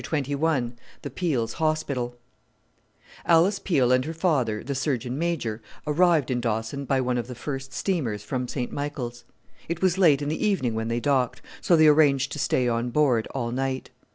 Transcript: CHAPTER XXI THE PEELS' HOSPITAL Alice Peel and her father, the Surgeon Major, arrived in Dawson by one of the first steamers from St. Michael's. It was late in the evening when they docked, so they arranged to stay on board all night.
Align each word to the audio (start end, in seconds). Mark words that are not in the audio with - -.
CHAPTER 0.03 0.35
XXI 0.35 0.73
THE 1.03 1.11
PEELS' 1.11 1.53
HOSPITAL 1.57 2.15
Alice 3.23 3.59
Peel 3.59 3.91
and 3.91 4.03
her 4.05 4.15
father, 4.15 4.63
the 4.63 4.73
Surgeon 4.73 5.15
Major, 5.19 5.61
arrived 5.85 6.31
in 6.31 6.41
Dawson 6.41 6.85
by 6.85 6.99
one 6.99 7.19
of 7.19 7.27
the 7.27 7.35
first 7.35 7.71
steamers 7.71 8.23
from 8.23 8.47
St. 8.47 8.71
Michael's. 8.71 9.25
It 9.69 9.83
was 9.83 9.99
late 9.99 10.23
in 10.23 10.29
the 10.29 10.43
evening 10.43 10.73
when 10.73 10.87
they 10.87 10.99
docked, 10.99 11.43
so 11.61 11.75
they 11.75 11.85
arranged 11.85 12.31
to 12.31 12.39
stay 12.39 12.67
on 12.67 12.89
board 12.89 13.27
all 13.35 13.51
night. 13.51 13.91